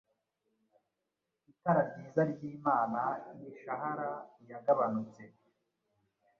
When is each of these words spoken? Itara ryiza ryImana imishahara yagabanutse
Itara 1.51 1.81
ryiza 1.93 2.21
ryImana 2.31 3.01
imishahara 3.31 4.09
yagabanutse 4.49 5.21